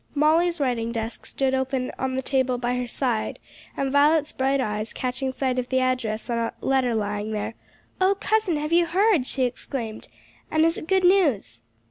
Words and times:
Molly's 0.15 0.59
writing 0.59 0.91
desk 0.91 1.27
stood 1.27 1.53
open 1.53 1.91
on 1.99 2.15
the 2.15 2.23
table 2.23 2.57
by 2.57 2.75
her 2.75 2.87
side, 2.87 3.37
and 3.77 3.91
Violet's 3.91 4.31
bright 4.31 4.59
eyes 4.59 4.93
catching 4.93 5.29
sight 5.29 5.59
of 5.59 5.69
the 5.69 5.79
address 5.79 6.27
on 6.27 6.39
a 6.39 6.53
letter 6.59 6.95
lying 6.95 7.33
there, 7.33 7.53
"Oh, 8.01 8.15
cousin, 8.19 8.57
have 8.57 8.73
you 8.73 8.87
heard?" 8.87 9.27
she 9.27 9.43
exclaimed, 9.43 10.07
"and 10.49 10.65
is 10.65 10.75
it 10.79 10.87
good 10.87 11.03
news?" 11.03 11.61